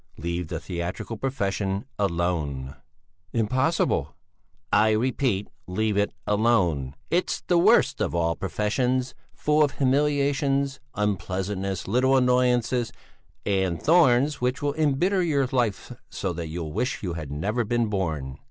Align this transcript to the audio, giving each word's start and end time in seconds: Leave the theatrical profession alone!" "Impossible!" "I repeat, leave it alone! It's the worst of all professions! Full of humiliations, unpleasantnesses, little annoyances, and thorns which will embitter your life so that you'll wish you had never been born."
Leave 0.17 0.47
the 0.47 0.59
theatrical 0.59 1.15
profession 1.15 1.85
alone!" 1.99 2.75
"Impossible!" 3.33 4.15
"I 4.73 4.89
repeat, 4.93 5.47
leave 5.67 5.95
it 5.95 6.11
alone! 6.25 6.95
It's 7.11 7.41
the 7.41 7.59
worst 7.59 8.01
of 8.01 8.15
all 8.15 8.35
professions! 8.35 9.13
Full 9.35 9.63
of 9.63 9.77
humiliations, 9.77 10.79
unpleasantnesses, 10.95 11.87
little 11.87 12.17
annoyances, 12.17 12.91
and 13.45 13.79
thorns 13.79 14.41
which 14.41 14.59
will 14.59 14.73
embitter 14.73 15.21
your 15.21 15.45
life 15.51 15.93
so 16.09 16.33
that 16.33 16.47
you'll 16.47 16.73
wish 16.73 17.03
you 17.03 17.13
had 17.13 17.31
never 17.31 17.63
been 17.63 17.85
born." 17.85 18.39